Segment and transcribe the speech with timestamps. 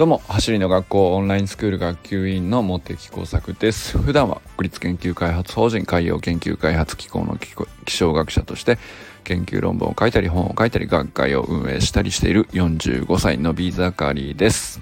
[0.00, 3.98] どうも走りの学校オンラインスクール学級委員の茂木耕作です。
[3.98, 7.36] 普段は国立研究開発法人海洋研究開発機構の
[7.84, 8.78] 気象学者として
[9.24, 14.80] 研究論文を書いたり本を書いたり学会を運営したりしている45歳のビーザカリーです。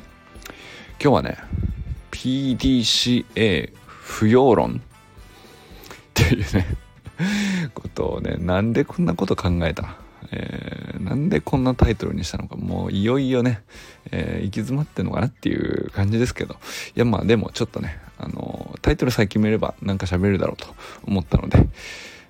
[1.03, 1.39] 今日はね
[2.13, 4.81] PDCA 不要論っ
[6.15, 6.65] ていうね
[7.75, 9.97] ことをねなんでこんなこと考えた？
[10.31, 13.63] えー、なんでこんなタイトルにしたのかもういよいよね、
[14.11, 16.57] えー、行き詰まってんのかなっていう感じですけど。
[16.95, 20.67] いやまあでもちょっとねあのタイトルさえ決めればなんか喋るだろうと
[21.05, 21.67] 思ったので、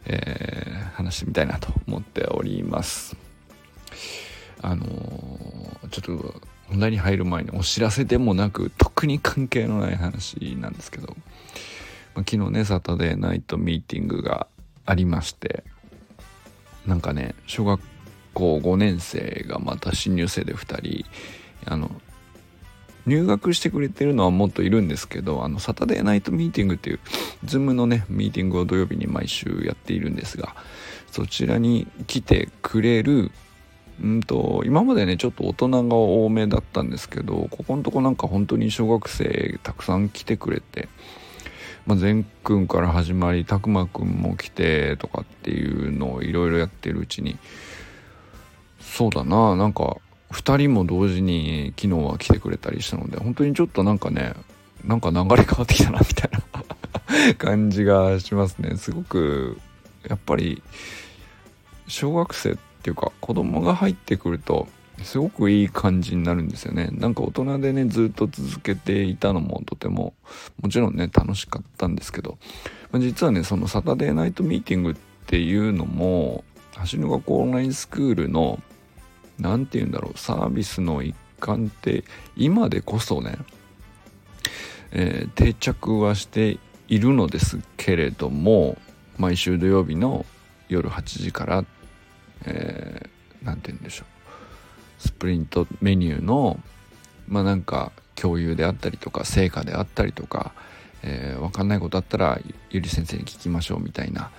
[0.07, 3.17] えー、話してみたいなと思っております。
[4.61, 4.87] あの
[5.91, 11.09] ちょっと本題に入る前にお知らせでもなく特に関係のない話なんですけど、
[12.15, 14.47] まあ、昨日ねサタデーナイトミーティングが
[14.85, 15.65] ありまして
[16.89, 17.81] なんかね小学
[18.33, 21.05] 校5年生がまた新入生で2人
[21.67, 21.91] あの
[23.07, 27.01] 入学してくれてるのはもっといるんですけどあの Saturday Night Meeting っていう
[27.45, 30.55] Zoom のねミーティングを土曜日に毎週やっているんですが
[31.11, 33.31] そちらに来てくれる
[34.03, 40.89] うんと今までねちょっと大人が多めだったんですけどここのとこなんか本当に小学生たくさん来てくれて
[41.89, 47.39] まあ、善くんから始まり拓磨くんも来てとかっていうのをいろいろやってるうちに
[48.79, 49.97] そうだななんか
[50.31, 54.35] 2人も同時に昨日は来てくれたりしたので本当にちょっとなんかね
[54.85, 58.77] なんか流れ変わってきたなみたいな 感じがしますね。
[58.77, 59.59] すごく
[60.07, 60.63] やっぱり
[61.87, 64.69] 小学生っていうか子供が入ってくると
[65.03, 66.89] すごくいい感じになるんですよね。
[66.93, 70.15] なんか大人でねずっと続けていたのもとても
[70.61, 72.39] もちろんね楽しかったんですけど、
[72.91, 74.95] まあ、実はねそのサタデーナイトミーティングっ
[75.27, 78.61] ていうのも走る学校オンラインスクールの
[79.39, 82.05] 何て言うんだろうサービスの一環って
[82.37, 83.37] 今でこそね、
[84.93, 86.59] えー、定着はして
[86.89, 88.79] いるのですけれども
[89.17, 90.25] 毎週土曜日の
[90.69, 91.67] 夜8時から何、
[92.47, 94.18] えー、て言うんでしょう。
[94.99, 96.61] スプリントメニューの
[97.29, 100.53] まあなんか共有であったりとか成果であったりとか、
[101.03, 104.31] えー、分かんないことあったらゆり先生に聞きましょうみたいな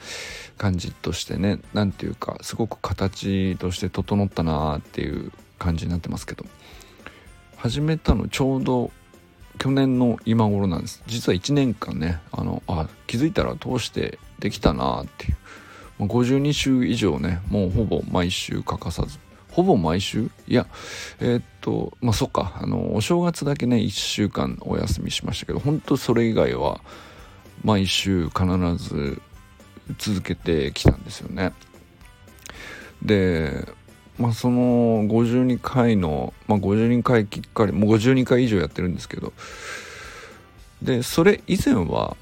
[0.57, 6.45] 感じとしてね何ていうかすごく形として整ったなっていう感じになってますけど。
[7.59, 8.89] 始めたのちょうど
[9.57, 11.03] 去年の今頃なんです。
[11.07, 15.35] 実は1年間ねあのあ気づいたら通してできたなっていう。
[15.99, 19.19] 52週以上ねもうほぼ毎週欠かさず。
[19.51, 20.29] ほぼ毎週？
[20.47, 20.67] いや
[21.19, 22.59] えー、っとまあそっか。
[22.61, 26.81] あのお正月だけね1週間お休みしましたけど本当それ以外は
[27.63, 28.45] 毎週必
[28.77, 29.21] ず
[29.97, 31.51] 続けてきたんですよね。
[33.01, 33.67] で
[34.17, 39.31] まあその52回の、まあ、52回きっかりもう52回以上やってるんですけど
[40.81, 42.17] でそれ以前は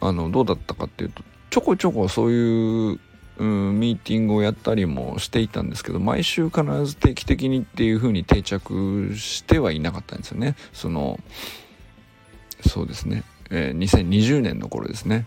[0.00, 3.00] あのどうだったかっていうとちょこちょこそういう
[3.38, 10.56] うんミーティングをやったりもしていたんですけど毎週必ず定期的にっていう風に定着してはいなかったんですよね。
[10.72, 11.18] その
[12.66, 15.26] そうですね、えー、2020年の頃ですね、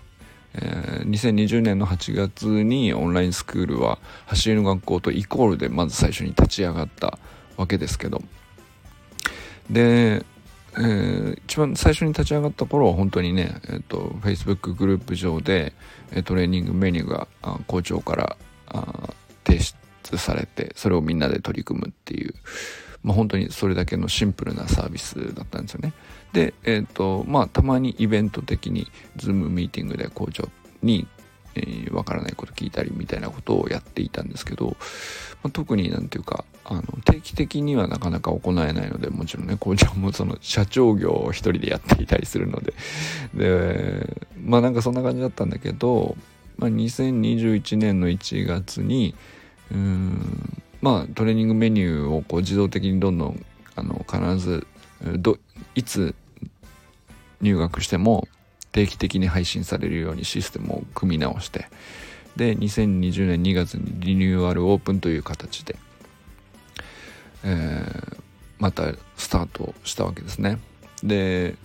[0.54, 7.18] えー、2020年の8月にオンラインスクールは走りの学校とイコールでまず最初に立ち上がった
[7.56, 8.22] わけですけど。
[9.70, 10.26] で
[10.78, 15.74] えー、一番最初に立ち上がった頃は本当にね、えーと、Facebook グループ上で
[16.26, 17.28] トレーニングメニューが
[17.68, 18.38] 校長から
[19.46, 22.34] 提出されてそれをみんなで取り組むっていう、
[23.04, 25.94] まあ、本当にそれだけのシンプルなサービスだったんですよね。
[26.32, 30.50] で、えーとまあ、たまにイベント的に Zoom ミーティングで校長
[30.82, 31.06] に
[31.56, 34.78] えー、わからないこと聞いたりみたいなことをやっていたんですけど、
[35.44, 42.74] まあ、特になんていうかあの定期的にはなかなか行えないのでもちろんね校長もその社長業を一人でやっていたりするので。
[43.34, 46.16] でまあなんかそんな感じだったんだけど、
[46.58, 49.16] まあ、2021年の1月に
[49.72, 53.46] うんまあトレーニングメニューをこう自動的にどんどん
[53.76, 54.68] あの必ず
[55.18, 55.38] ど
[55.76, 56.16] いつ
[57.42, 58.28] 入学しても
[58.72, 61.68] 定期的に配信されるようにシステムを組み直して
[62.36, 65.76] で2020年2月にリニューアルオープンという形で、
[67.44, 68.18] えー、
[68.60, 70.58] またスタートしたわけですね。
[71.04, 71.56] で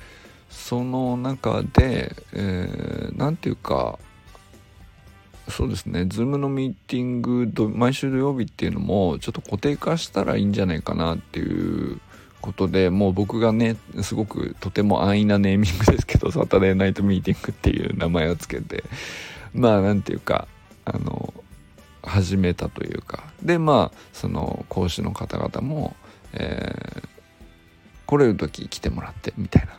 [0.51, 3.99] その中で何、えー、て言うか
[5.49, 12.01] そうですね Zoom のミーティング毎週土曜日っていうのもちょっと固定化したらいいんじゃないかなっていう
[12.41, 18.85] ことでもう僕がねすごくとても安易なネーミングですけどサタデーナイトミーティングっていう名前をつけて
[19.55, 20.47] まあ何て言うか
[20.85, 21.35] あの
[22.03, 25.97] 始めたというかでまあその講師の方々も、
[26.33, 27.03] え
[28.07, 29.79] 来れる時来てもらってみたいな。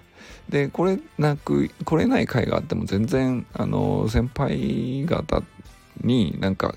[0.50, 5.44] でこれなく来れない会があっても全然あの先輩方
[6.02, 6.76] になんか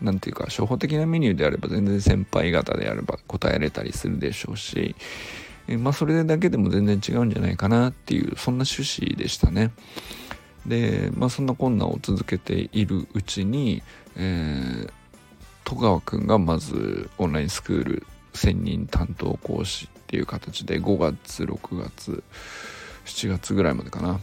[0.00, 4.94] なんていうか初歩的なメニューであれば全然先輩方であれば答えれたりするでしょうし
[5.76, 9.70] まあそれだけでも全然違うんじゃないかなっていうそんな趣旨でしたね。
[10.66, 13.82] でまあそんな困難を続けているうちに、
[14.16, 14.90] えー、
[15.64, 22.22] 戸川くんがまずオンラインスクール専任担当講師っていう形で5月6月
[23.04, 24.20] 7月ぐらいまでかな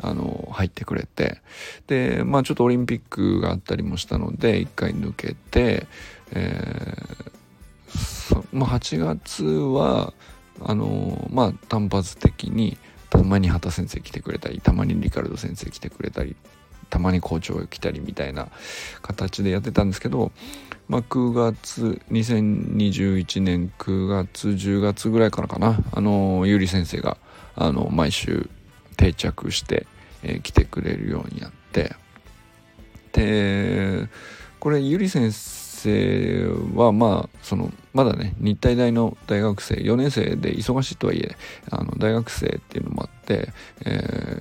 [0.00, 1.40] あの入ってくれて。
[1.86, 5.86] でまあちょっとオリンピックがあったりもしたので1回抜けて、
[6.32, 7.34] えー
[8.52, 10.12] まあ、8月は
[10.60, 12.76] あのまあ単発的に
[13.10, 16.36] たまに畑先生来てくれたりたまにリカルド先生来てくれたり
[16.90, 18.48] たまに校長が来たりみたいな
[19.02, 20.32] 形でやってたんですけど、
[20.88, 27.16] まあ、9月2021年9月10月ぐらいからかなあのゆり先生が
[27.56, 28.48] あの毎週
[28.94, 29.86] 定着して、
[30.22, 31.94] えー、来てくれるようになって。
[33.12, 34.08] で
[34.58, 35.30] これゆり先
[35.84, 41.36] 生はまあそのまだね日体大の大学生4年生で忙しいとはいえ
[41.70, 43.50] あの大学生っていうのもあって、
[43.84, 43.90] え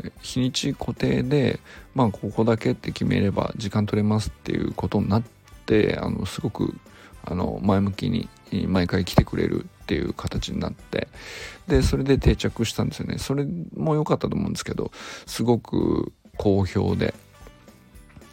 [0.06, 1.60] ー、日にち固定で
[1.94, 5.24] まあここだけって決めれば時間取れますっていうことになっ
[5.66, 6.74] てあのすごく
[7.26, 8.30] あの前向きに
[8.68, 11.10] 毎回来てくれるっていう形になって
[11.68, 13.46] でそれで定着したんですよねそれ
[13.76, 14.92] も良かったと思うんですけど
[15.26, 17.14] すごく好評で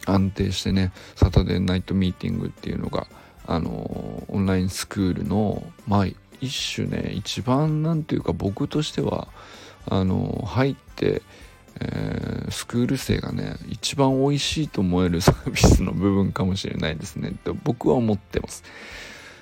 [0.05, 3.07] 安定してねサタデーナイトミーティングっていうのが
[3.45, 6.05] あのオンラインスクールのまあ
[6.39, 9.27] 一種ね一番なんていうか僕としては
[9.87, 11.21] あの入って、
[11.79, 18.63] えー、スクール生がね一番美味しいと思えるサービスの部分かもしれないですねと僕は思ってます。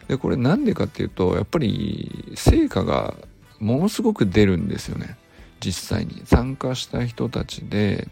[0.09, 3.13] でこれなんでかっていうとやっぱり成果が
[3.59, 5.17] ものすごく出るんですよね。
[5.59, 6.23] 実際に。
[6.25, 8.07] 参加した人たちで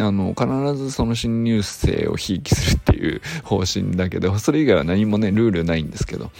[0.00, 0.46] あの必
[0.76, 6.30] ずその新入生をひいきするっていう方針だけどそれ以外は何もねルールないんですけど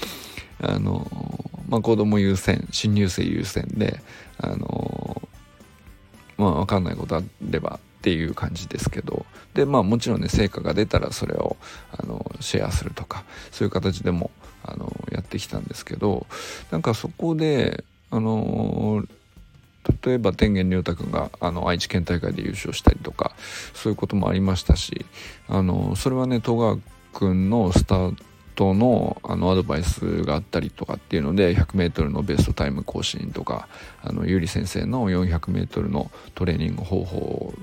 [0.61, 1.07] あの
[1.69, 4.01] まあ子供優先新入生優先で
[4.39, 5.23] あの
[6.39, 11.57] まあ分かんないことあればっていう感じですけどでまあもちろんね成果が出たらそれを
[11.93, 14.31] あのシェアするとかそういう形でも
[14.65, 16.27] あのやってきたんですけど
[16.71, 19.05] なんかそこであの
[20.05, 23.33] 例えば天元龍太君があの愛知県大会で優勝したりとか
[23.75, 25.05] そういうこともありましたし
[25.49, 26.79] あのそれはね戸川
[27.13, 28.17] 君のスター
[28.55, 33.69] トのあのアドバイスがあったりとかっていうので 100m のベストタイム更新とか
[34.03, 37.55] あのゆり先生の 400m のトレーニング方法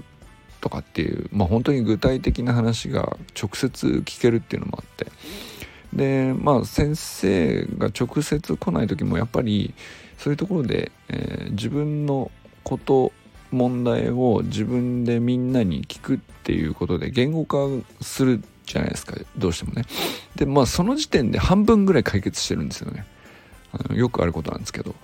[0.59, 5.07] とかっていうまあ本当に具体的な話が直接聞けるっていうのもあって
[5.93, 9.73] でまあ先生が直接来ない時もやっぱり
[10.17, 12.31] そういうところで、えー、自分の
[12.63, 13.11] こと
[13.51, 17.57] 問題を自分でみんなに聞くっていうことで言語化
[18.01, 19.83] するじゃないですかどうしてもね。
[20.35, 23.05] でまあその時点で半分ぐらい解決してるんですよね。
[23.73, 24.95] あのよくあることなんですけど。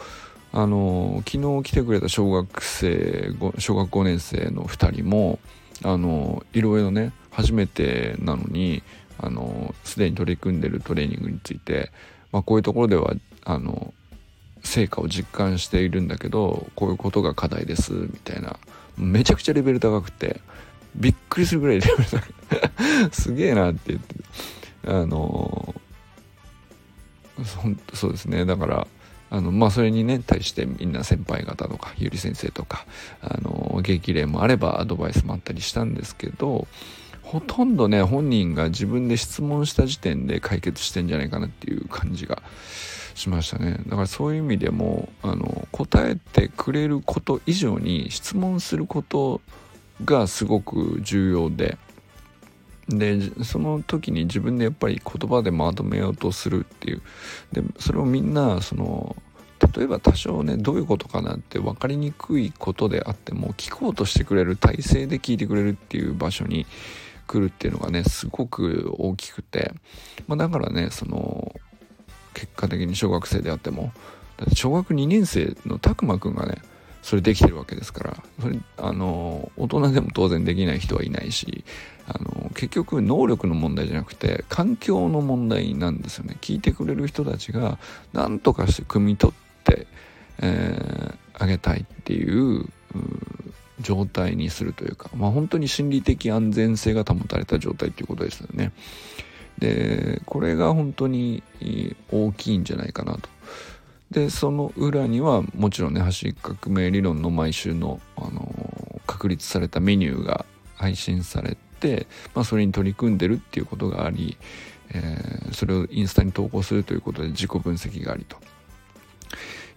[0.54, 5.40] あの昨日来てくれた小学生小学5年生の2人も
[5.84, 8.82] あのいろいろね初めてなのに
[9.20, 11.92] あのすでに取り組んでるトレーニングについて、
[12.32, 13.14] まあ、こういうところでは
[13.46, 13.94] あの
[14.64, 18.58] 成果を実感しているんだけどこういうことが課題ですみたいな。
[18.98, 20.42] めちゃくちゃレベル高くて
[20.96, 22.18] びっくりするぐらいレベル高
[23.08, 23.12] い。
[23.14, 24.16] すげえなって言って。
[24.88, 25.76] あの
[27.94, 28.46] そうですね。
[28.46, 28.88] だから
[29.30, 32.86] あのまあそれにね対してみんな先輩方とかゆり先生とか
[33.22, 36.68] あの激励もあればアドバイスもあったりしたんですけど
[37.28, 42.42] ほとんどね本人が自分で質問した時点で解決してんじゃないかなっていう感じが
[43.16, 43.80] しましたね。
[43.88, 49.42] だからそういう意味でもあの答えてくれること以上に質問すること
[50.06, 51.78] がすごく重要で
[52.88, 57.02] でその時に自分でやっぱり言葉でまとめようとするっていう。
[57.52, 59.18] でそれをみんなその
[59.76, 66.66] 例えば多少ねどういうことかなって分かりにくいことであっても聞こうとしてくれる体制で聞いてくれるっていう場所に
[67.28, 69.74] 来るっていうのがねすごく大きくて、
[70.28, 71.54] まあ、だからねその
[72.34, 73.92] 結果的に小学生であっても
[74.54, 76.62] 小学2年生のたくまくんがね
[77.02, 81.64] それできてるわけですからそれあの大人でも当然できない人はいないし
[82.08, 86.38] あの結局能力の問題じゃなくて環境の問題なんですよね。
[86.42, 87.78] 聞いてくれる人たちが
[88.14, 89.88] 何とかして汲み取って、
[90.40, 92.66] えー、あげたいっていう
[93.80, 98.72] 状態にするというか、まあ、本当に心理的安全性が保たれた状態ということですよね。
[99.60, 101.44] でこれが本当に
[102.12, 103.30] 大きいんじゃないかなと。
[104.12, 114.38] でその裏にはもちろんね走り革命理論の毎週の、あの確立されたメニューが配信されて、まあ、それに取り組んでるっていうことがあり、
[114.90, 118.38] えー、それをインスタに投稿するということで自己分析がありと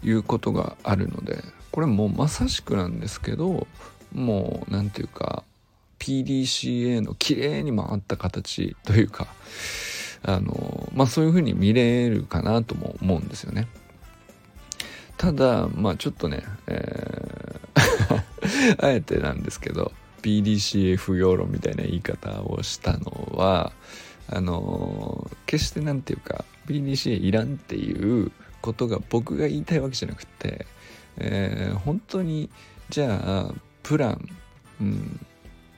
[0.03, 3.67] いうことがあるのでこれもうまさしくなんですけど
[4.13, 5.45] もう何て言うか
[5.99, 9.29] PDCA の綺麗に回った形というか
[10.23, 13.69] あのまあそういう風に見れるかなとも思うんですよね。
[15.17, 17.61] ただまあちょっとね、えー
[18.79, 19.93] あえてなんですけど
[20.23, 23.73] PDCA 不要論みたいな言い方をしたのは
[24.29, 30.67] あの決して何て言うか PDCA いらんっていうことが僕が言いたいわけじゃなくて、
[31.17, 32.51] えー、本当に
[32.89, 34.29] じゃあプラン、
[34.81, 35.27] うん、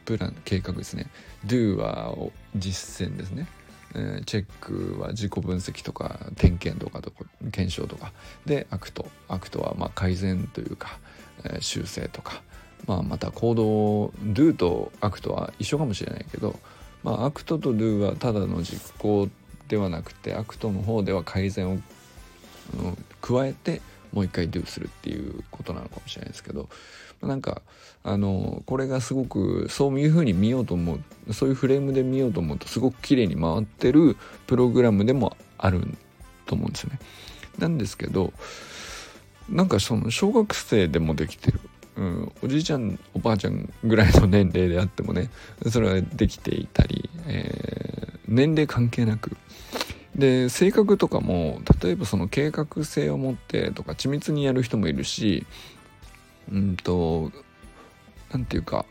[0.04, 1.06] プラン計画ですね。
[1.46, 2.14] Do は
[2.56, 3.46] 実践ですね、
[3.94, 7.12] えー、チェックは自己分析とか点検とかと
[7.50, 8.12] 検証とか。
[8.46, 10.98] で Act。Act はまあ改善というか、
[11.44, 12.42] えー、修正とか、
[12.86, 16.58] まあ、また行動 Do とアクトは一緒かもしれないけど、
[17.02, 19.28] まあ、 Act と Do はただの実行
[19.68, 21.78] ではなくて Act の方では改善を
[23.21, 23.81] 加えて
[24.12, 26.69] もう一回 Do するっていうことなのかもしれないですけど
[27.23, 27.62] なんか
[28.04, 34.16] あのこれがすごくそういうふうに見ようと思うそういうフレームで見ようと思うとすごく綺麗に回ってる
[34.47, 35.81] プログラムでもある
[36.47, 36.99] と思うんですよね。
[37.59, 38.33] なんですけど
[39.49, 41.61] なんかその小学生でもできてる、
[41.97, 45.31] うん、おじいちゃんおばあちゃんぐらいの年齢であってもね
[45.71, 49.37] それはできていたり、えー、年齢関係なく
[50.16, 55.47] で性格とかも例えばその計画性を持ってとか緻密にやる人もいるし
[56.50, 57.31] うんと
[58.31, 58.85] 何て言うか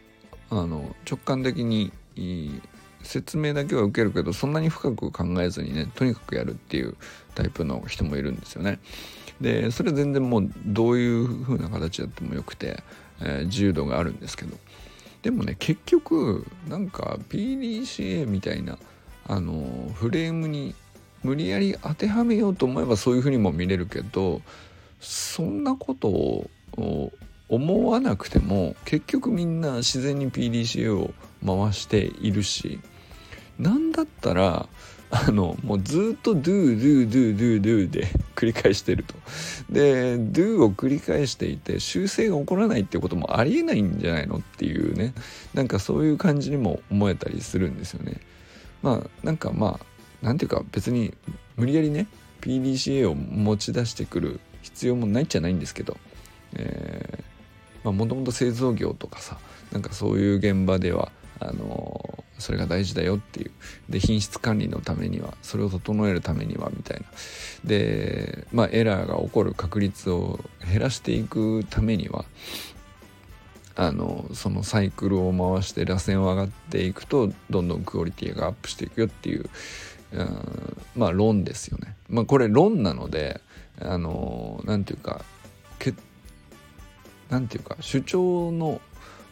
[0.50, 1.92] あの直感的に
[3.04, 6.96] 説明だけは受けるけどそんなに深く考えずにねとにかくやるっていう
[7.36, 8.80] タイプの人もいるんですよね。
[9.40, 12.84] でそれ全然もうどういう風な形やってもよくて、
[13.22, 14.56] えー、自由度があるんですけど
[15.24, 18.78] でもね結局なんか PDCA みたいな
[19.28, 20.76] あのフレームに
[21.24, 24.42] 無理やり当てはめようと思えばそういう風にも見れるけど
[25.00, 26.50] そんなことを
[27.50, 31.14] 思わなくても結局みんな自然に PDCA を
[31.46, 32.80] 回しているし
[33.60, 34.68] なんだったら
[35.12, 39.14] あのもうずっと do do do do do で繰り返してると。
[39.70, 45.14] で do を繰り返していて修正が起こらないっていうこともありえないんじゃないのっていうね。
[45.54, 48.22] なんかそういう感じにも思えたりするんですよね。
[48.82, 49.86] まあなんかまあ
[50.22, 51.14] なんていうか別に
[51.56, 52.08] 無理やりね
[52.42, 55.98] PDCA を持ち出してくる必要もないっちゃないんですけど、
[56.56, 57.32] えー
[57.84, 59.38] もともと製造業とかさ
[59.72, 63.52] なんかそういう現場ではあのそれが大事だよっていう。
[63.90, 67.06] で品質管理のためにはそれを整えるためにはみたいな。
[67.64, 72.26] でまあエラーが起こる確率を減らしていくためには
[73.76, 79.50] あのそのサイクルを回して螺旋を上がっていくとどんどんクオリティがアップしていくよっていう、
[80.96, 81.96] まあ論ですよね。
[82.10, 83.42] まあこれ論なので
[83.80, 85.24] あのなんていうか
[87.32, 88.80] 何て言うか主張の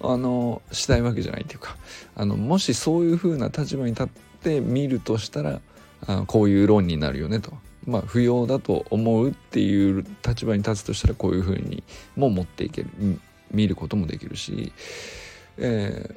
[0.02, 1.76] あのしたいわけじゃないっていうか
[2.16, 4.08] あのもしそういう風な立場に立っ
[4.42, 5.60] て見るとしたら
[6.08, 7.54] あこういう論になるよねと。
[7.86, 11.84] まあ不要だと思うっていう立場に立つとしたらこういう風に
[12.16, 12.90] も持っていける
[13.52, 14.72] 見ることもできるし、
[15.58, 16.16] えー、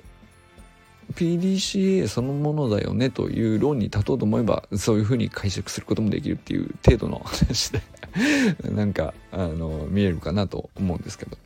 [1.15, 7.83] PDCA そのものだよねという論に立とうと思えばそういうふうに解釈することもできるっていう程度の話で
[8.71, 11.37] なんかあの見えるかなと思うんですけど。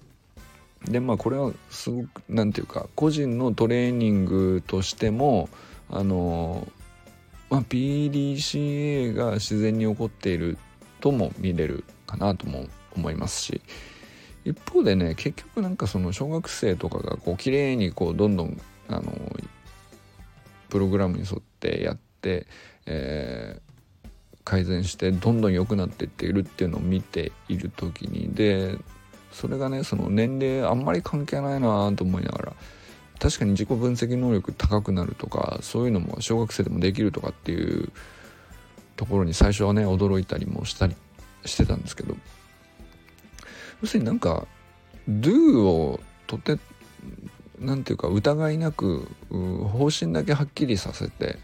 [0.84, 5.48] でまあこれはすごく何て言うか個人のトレーニングとしても
[5.90, 6.68] あの、
[7.50, 10.58] まあ、PDCA が自然に起こっている
[11.00, 13.60] とも見れるかなとも思いますし
[14.44, 19.12] 一方でね結局なんかその小学生とかがこう綺麗にこうどんどんあの
[20.68, 22.46] プログラムに沿ってやって、
[22.86, 24.08] えー、
[24.44, 28.76] 改善してどんどん良くなっていっているっていうのを見ている時にで
[29.32, 32.52] それがねその年齢あんまり関係ないなと思いながら
[33.18, 37.90] 確かに自己分析能力高くなるとかそういうのも小学生でもできるとかっていう
[38.96, 40.96] ところに最初はね驚いたりもしたり
[41.44, 42.16] してたんですけど
[43.82, 44.46] 要するになんか
[45.08, 46.58] Do をとて
[47.58, 51.38] 何ていうか疑いなく方針だけはっきりさせて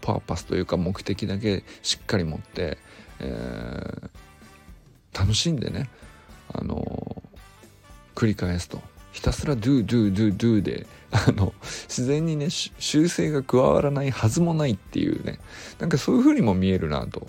[0.00, 2.78] パーパスというか目的だけしっかり持って、
[3.20, 5.88] えー、楽しんでね
[6.52, 7.22] あの
[8.14, 8.80] 繰り返すと。
[9.12, 15.38] ひたすら do do do do であの自然にね修正が加わらないはずもないっていうね
[15.78, 17.26] なんかそういう風にも見えるなと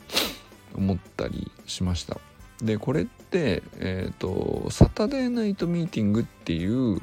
[0.75, 2.17] 思ったりしました。
[2.61, 7.01] でこれって、えーと、サタデーナイトミーティングっていう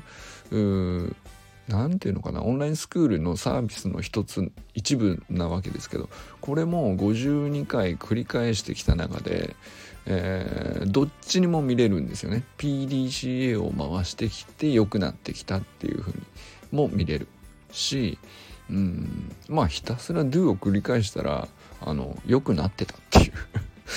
[1.68, 2.42] 何て言うのかな。
[2.42, 6.08] オンラインスクールのサービスの一つ一部なわけですけど
[6.40, 9.54] これも52回繰り返してきた中で、
[10.06, 12.44] えー、どっちにも見れるんですよね。
[12.58, 16.16] PDCA を回してきて良くなってきたっていうふうに
[16.72, 17.28] も見れる
[17.72, 18.18] し
[18.68, 21.48] うんまあひたすら Do を繰り返したら
[21.80, 23.32] あの良くなってたっていう。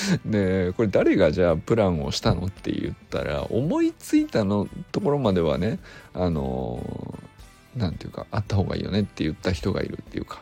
[0.25, 5.79] でこれ誰がじゃあプランをしたのって言ったら思いついたのところまではね
[6.13, 7.19] あの
[7.75, 10.41] 何て言うかあった方がいいよねって言った人がいるっていうか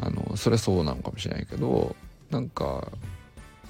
[0.00, 1.96] あのそれはそうなのかもしれないけど
[2.30, 2.88] なんか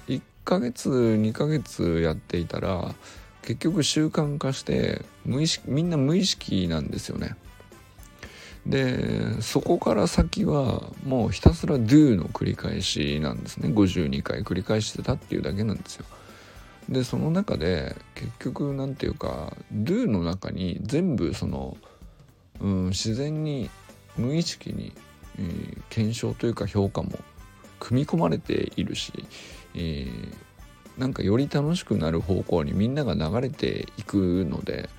[0.07, 2.93] 1ヶ月2ヶ月やっていたら
[3.41, 7.35] 結局習慣化して無意識みんな無意識なんですよね。
[8.65, 16.05] でそこから先はもうひたすら do の繰り返しなんですね52回繰り返してたっていうだけなんですよ。
[16.87, 21.77] でその中で結局何て言うか do の中に全部その
[22.61, 23.69] うん、自然に
[24.17, 24.93] 無意識に、
[25.37, 27.11] えー、検証というか評価も
[27.79, 29.13] 組み込まれているし、
[29.75, 30.33] えー、
[30.97, 34.89] なんかより楽しくなる方向にみんなが流れていくので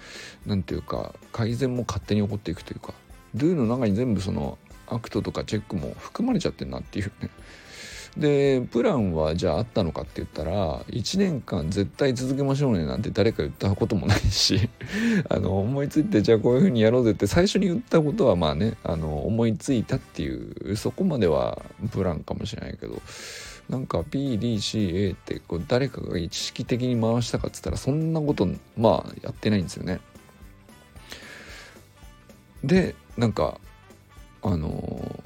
[0.46, 2.94] 何ていうか改善も勝手に起こっていくというか
[3.36, 7.30] Do の中に全部その Act とかチェックも含まれちゃってるなっていうね
[8.16, 14.68] でプランはじゃああったのかって言ったら1年間絶対続けましょうねなんて誰か言ったこともないし
[15.30, 23.00] あの思いついてじゃあこういうふうにやろうぜって最初に言ったことはまあねあの思いついたっていうそこまではプランかもしれないけど
[23.68, 30.00] なんか PDCA ってこう誰かが意識的に回したかっつったらそんなことまあやってないんですよね。
[32.64, 33.60] でなんか
[34.42, 35.22] あの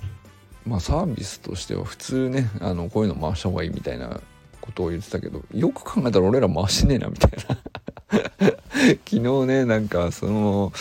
[0.66, 4.20] まあサービスとしては普通ねあのこういうの回した方がいいみたいな
[4.60, 7.58] ことを言ってたけどよく考えたら俺ら回しねえなみたいな。
[9.08, 10.72] 昨日ねなんかその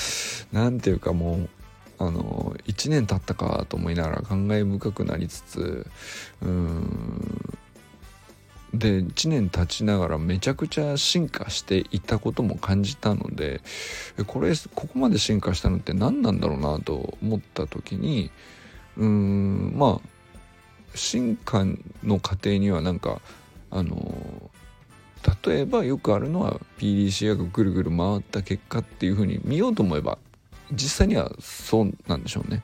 [0.51, 1.49] 何て言うかもう
[1.99, 5.87] あの1年経ったかと思いながら感慨深くなりつつ
[6.41, 7.53] うん
[8.73, 13.61] で1年経ちながらめちゃくちゃ進化していたことも感じたので
[14.25, 18.31] これここまで進化したのって何なんだろうなと思った時に
[18.97, 21.65] うんまあ進化
[22.03, 23.21] の過程にはなんか
[23.69, 24.51] あの
[25.45, 30.17] 例えばよくあるのは PDCA がぐるぐる回った結果っていうふうに見ようと思えば
[30.71, 32.63] 実際にはそうなんでしょうね。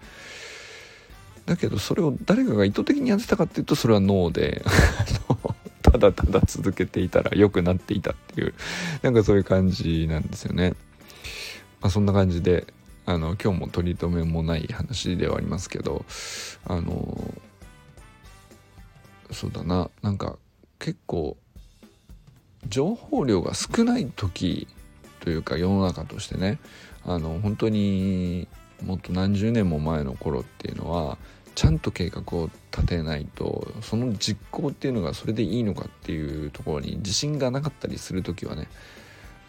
[1.45, 4.63] だけどそれを誰かが意図的にやってたかっていうとそれはノーで
[5.91, 8.53] ただただ続けていたら良くなっていたっていう
[9.01, 10.73] なんかそういう感じなんですよね。
[11.81, 12.67] まあ、そんな感じで
[13.05, 16.05] あの今日も取り留めもない話ではありますけど
[16.65, 17.33] あの
[19.31, 20.37] そうだななんか
[20.77, 21.37] 結構
[22.67, 24.67] 情報量が少ない時
[25.21, 26.59] というか世の中としてね
[27.05, 28.47] あの本当に
[28.83, 31.17] もっと何十年も前の頃っていうのは
[31.55, 38.67] ちゃんと計画を立てないとその実行っていうのがそれでいいのかっていうところに自信がなかったりする時はね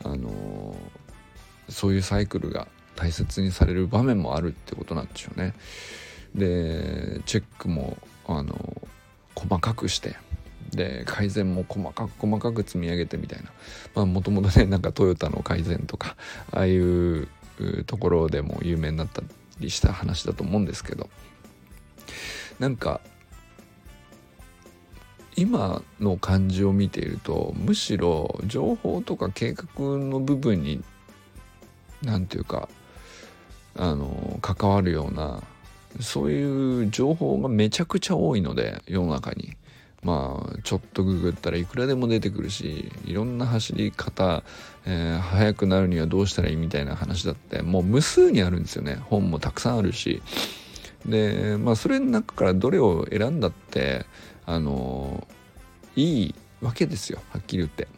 [0.04, 0.74] あの
[1.68, 5.54] そういうサイクルが大切にされる場面もあるってことなんでしょうね。
[6.34, 8.82] でチェックもあの
[9.34, 10.16] 細かくして
[10.72, 13.40] で改善も細かく細かく積み上げてみたい
[13.94, 16.16] なもともとねなんかトヨタの改善とか
[16.52, 17.28] ああいう
[17.86, 19.22] ところでも有名になった
[19.58, 21.08] りした話だと思うんですけど
[22.58, 23.00] なんか
[25.36, 30.82] 今の感じを見ているとむしろ情報とか計画の部分に
[32.02, 32.68] 何て言うか
[33.76, 35.42] あの関わるような
[36.00, 39.56] そういう情報がめちゃくちゃ多いので世の中に。
[40.02, 44.42] まあちょっとググったらいくらでも出てくるしいろんな走り方、
[44.86, 50.22] えー、速くなるにはどうしたらいいみたいな話だってもう無数にあるんですよね本もたくさんあるし
[51.06, 54.06] でまあそれの中からどれを選んだって
[54.46, 55.26] あの
[55.96, 57.88] いいわけですよはっきり言って。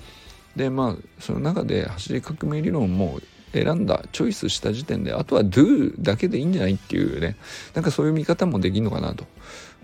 [0.57, 3.21] でまあその中で走り革命理論も
[3.53, 7.37] 選んだチョイスした時点であとは do だけでいいんじゃないっていうね
[7.75, 9.25] なんかそういう見方もできるのかなと、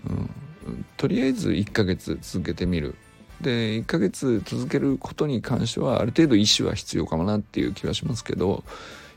[0.07, 2.95] うん、とりあえず1ヶ月続けてみる。
[3.41, 8.65] で1ヶ月続けることに関してはある程度意思は必要かもなっていう気はしますけど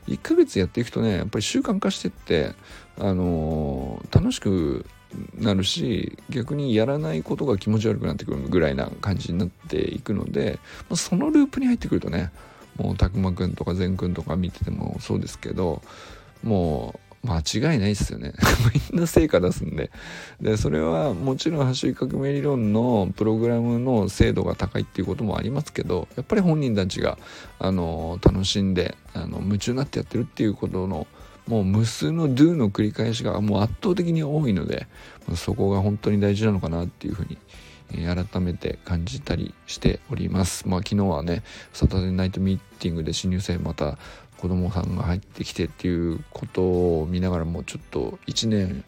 [0.07, 2.53] 1ヶ月やっていくとねやっぱり習慣化してって
[2.97, 4.85] あのー、楽しく
[5.37, 12.31] なるし逆にやらないことが気持ち悪くなってくるぐらいな感じになっていくので、ま、そのループに入ってくるとね
[12.77, 15.81] もうたくまくんとか善くんとか見ててもそうですけど
[16.43, 18.33] もう間違いないですよね
[18.91, 19.91] みんな成果出すんで
[20.41, 27.17] でそれはもちろん走り革命理論のプログラムの精度が高いっていうこともありますけどやっぱり本人たちが
[27.59, 31.07] あの楽しんであの夢中になってやってるっていうことの
[31.47, 34.87] もう無数の do の繰り返しがもう圧倒的に多いので
[35.35, 37.37] そこが本当に大事なのかなっていうふうに
[37.91, 40.67] 改めて感じたりしております。
[40.67, 43.97] まあ昨日はね、サタデーナイトミーティングで新入生また
[44.43, 48.83] 子供さんが入ってきてっていうことを見ながらもうちょっと1年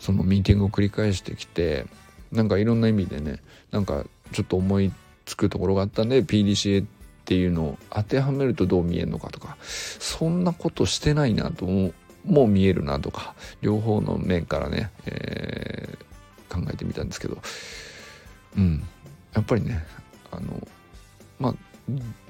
[0.00, 1.86] そのミーティングを繰り返してきて
[2.32, 3.38] なんかいろんな意味でね
[3.70, 4.90] なんかちょっと思い
[5.24, 6.86] つくところがあったんで PDCA っ
[7.24, 11.92] ていうのを当てはめるとどう見えるのかとかそんなことしてないなとも
[12.24, 17.38] う見えるなとか両方の面からね、えー、考えてみたんですけど
[18.58, 18.82] うん
[19.34, 19.86] やっぱりね
[20.32, 20.66] あの
[21.38, 21.54] まあ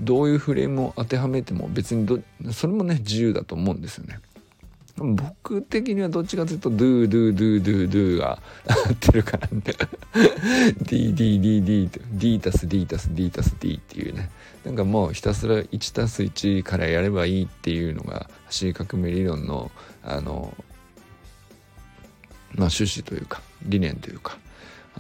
[0.01, 2.21] どういうフレームを当てはめても別にど
[2.53, 4.21] それもね自由だと思うんですよね。
[4.99, 9.75] 僕的にはどっちかというと do do do do do が合ってるかな って
[10.85, 14.31] d d d d d 足す d 足す d 足す d っていうね。
[14.65, 19.71] なんかもうひたすら1足す1からやればいいっていうのが走り革命理論の
[20.03, 20.55] あの
[22.55, 24.39] まあ趣旨というか理念というか。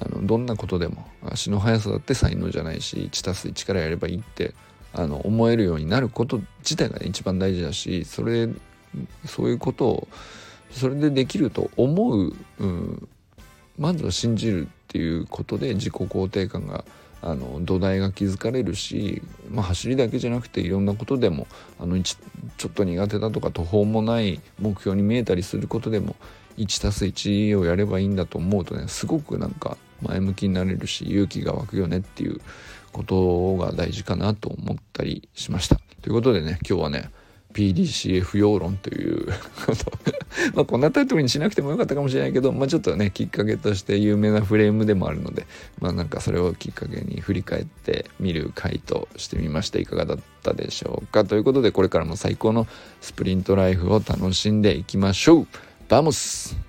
[0.00, 4.54] あのどんなことでも足の速さだって才能じゃないし 1+1 からやればいいって
[4.92, 8.48] あの思えるようになること自体が、ね、一番大事だしそれ
[9.24, 10.08] そういうことを
[10.70, 13.08] それでできると思う、うん、
[13.78, 16.84] まずは信じるっていうことで自己肯定感が
[17.22, 21.46] あの土台が築かれるし、まあ、走りだけじゃなくていろんなことでも
[21.80, 26.14] あのちょっと苦手だとか途方もない目標に見えたりすることでも
[26.56, 32.40] 1+1 をやればいいんだと思うとねすごくなんか前向きになれるし勇気が湧くよねっていう
[32.92, 35.76] ことが大事かなと思ったりしました。
[36.02, 37.10] ということでね今日はね
[37.52, 39.28] PDCF 要論という
[40.54, 45.46] まあこんなタイトルにしなくてもよかったかもしれないけど、まあ、ちょっとねきっかけとして有名なフレームでもあるので
[45.80, 49.78] まあなんかそれをきっかけに振り返ってみる回としてみました。
[49.78, 51.24] いかがだったでしょうか？
[51.24, 52.66] ということでこれからも最高の
[53.00, 55.46] スプリントライフを楽しんでいきましょう。
[55.88, 56.65] バモス。